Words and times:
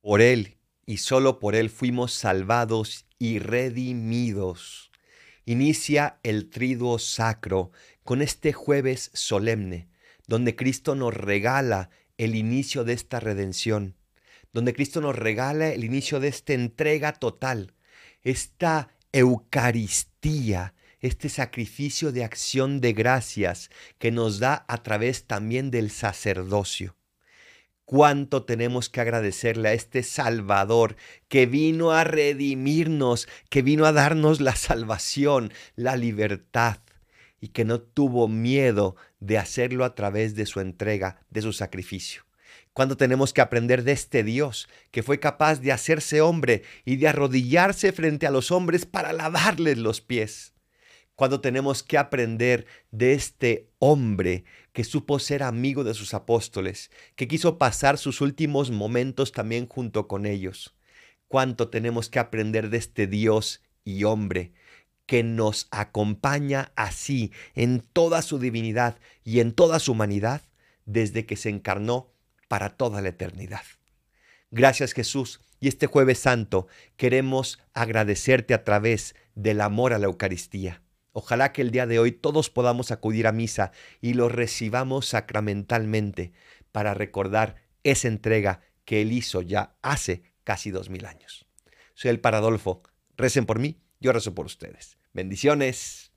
Por 0.00 0.20
Él 0.20 0.58
y 0.86 0.98
solo 0.98 1.38
por 1.38 1.54
Él 1.54 1.70
fuimos 1.70 2.12
salvados 2.12 3.06
y 3.18 3.38
redimidos. 3.38 4.90
Inicia 5.44 6.18
el 6.22 6.50
triduo 6.50 6.98
sacro 6.98 7.72
con 8.04 8.22
este 8.22 8.52
jueves 8.52 9.10
solemne, 9.14 9.88
donde 10.26 10.54
Cristo 10.54 10.94
nos 10.94 11.14
regala 11.14 11.90
el 12.16 12.34
inicio 12.34 12.84
de 12.84 12.92
esta 12.92 13.18
redención, 13.20 13.96
donde 14.52 14.74
Cristo 14.74 15.00
nos 15.00 15.16
regala 15.16 15.68
el 15.68 15.84
inicio 15.84 16.20
de 16.20 16.28
esta 16.28 16.52
entrega 16.52 17.12
total, 17.12 17.74
esta 18.22 18.90
Eucaristía, 19.12 20.74
este 21.00 21.28
sacrificio 21.28 22.12
de 22.12 22.24
acción 22.24 22.80
de 22.80 22.92
gracias 22.92 23.70
que 23.98 24.10
nos 24.10 24.38
da 24.38 24.66
a 24.68 24.82
través 24.82 25.26
también 25.26 25.70
del 25.70 25.90
sacerdocio. 25.90 26.97
Cuánto 27.88 28.42
tenemos 28.42 28.90
que 28.90 29.00
agradecerle 29.00 29.70
a 29.70 29.72
este 29.72 30.02
Salvador 30.02 30.96
que 31.28 31.46
vino 31.46 31.90
a 31.90 32.04
redimirnos, 32.04 33.26
que 33.48 33.62
vino 33.62 33.86
a 33.86 33.92
darnos 33.92 34.42
la 34.42 34.54
salvación, 34.56 35.54
la 35.74 35.96
libertad 35.96 36.80
y 37.40 37.48
que 37.48 37.64
no 37.64 37.80
tuvo 37.80 38.28
miedo 38.28 38.96
de 39.20 39.38
hacerlo 39.38 39.86
a 39.86 39.94
través 39.94 40.34
de 40.34 40.44
su 40.44 40.60
entrega, 40.60 41.22
de 41.30 41.40
su 41.40 41.54
sacrificio. 41.54 42.26
Cuando 42.74 42.98
tenemos 42.98 43.32
que 43.32 43.40
aprender 43.40 43.84
de 43.84 43.92
este 43.92 44.22
Dios 44.22 44.68
que 44.90 45.02
fue 45.02 45.18
capaz 45.18 45.62
de 45.62 45.72
hacerse 45.72 46.20
hombre 46.20 46.64
y 46.84 46.96
de 46.96 47.08
arrodillarse 47.08 47.92
frente 47.92 48.26
a 48.26 48.30
los 48.30 48.50
hombres 48.50 48.84
para 48.84 49.14
lavarles 49.14 49.78
los 49.78 50.02
pies 50.02 50.52
cuando 51.18 51.40
tenemos 51.40 51.82
que 51.82 51.98
aprender 51.98 52.64
de 52.92 53.12
este 53.12 53.72
hombre 53.80 54.44
que 54.72 54.84
supo 54.84 55.18
ser 55.18 55.42
amigo 55.42 55.82
de 55.82 55.92
sus 55.92 56.14
apóstoles, 56.14 56.92
que 57.16 57.26
quiso 57.26 57.58
pasar 57.58 57.98
sus 57.98 58.20
últimos 58.20 58.70
momentos 58.70 59.32
también 59.32 59.66
junto 59.66 60.06
con 60.06 60.26
ellos. 60.26 60.76
Cuánto 61.26 61.70
tenemos 61.70 62.08
que 62.08 62.20
aprender 62.20 62.70
de 62.70 62.76
este 62.76 63.08
Dios 63.08 63.64
y 63.84 64.04
hombre 64.04 64.52
que 65.06 65.24
nos 65.24 65.66
acompaña 65.72 66.70
así 66.76 67.32
en 67.56 67.80
toda 67.80 68.22
su 68.22 68.38
divinidad 68.38 69.00
y 69.24 69.40
en 69.40 69.50
toda 69.50 69.80
su 69.80 69.90
humanidad 69.90 70.42
desde 70.84 71.26
que 71.26 71.34
se 71.34 71.48
encarnó 71.48 72.12
para 72.46 72.76
toda 72.76 73.02
la 73.02 73.08
eternidad. 73.08 73.64
Gracias 74.52 74.92
Jesús. 74.92 75.40
Y 75.58 75.66
este 75.66 75.88
jueves 75.88 76.20
santo 76.20 76.68
queremos 76.96 77.58
agradecerte 77.74 78.54
a 78.54 78.62
través 78.62 79.16
del 79.34 79.60
amor 79.60 79.92
a 79.92 79.98
la 79.98 80.06
Eucaristía 80.06 80.80
Ojalá 81.18 81.52
que 81.52 81.62
el 81.62 81.72
día 81.72 81.88
de 81.88 81.98
hoy 81.98 82.12
todos 82.12 82.48
podamos 82.48 82.92
acudir 82.92 83.26
a 83.26 83.32
misa 83.32 83.72
y 84.00 84.14
lo 84.14 84.28
recibamos 84.28 85.06
sacramentalmente 85.06 86.30
para 86.70 86.94
recordar 86.94 87.56
esa 87.82 88.06
entrega 88.06 88.60
que 88.84 89.02
Él 89.02 89.10
hizo 89.10 89.42
ya 89.42 89.74
hace 89.82 90.22
casi 90.44 90.70
dos 90.70 90.90
mil 90.90 91.06
años. 91.06 91.44
Soy 91.94 92.12
el 92.12 92.20
Paradolfo. 92.20 92.84
Recen 93.16 93.46
por 93.46 93.58
mí, 93.58 93.80
yo 93.98 94.12
rezo 94.12 94.32
por 94.32 94.46
ustedes. 94.46 94.96
Bendiciones. 95.12 96.07